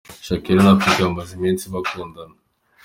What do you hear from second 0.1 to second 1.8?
Shakira na Pique bamaze iminsi